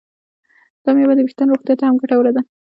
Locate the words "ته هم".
1.79-1.95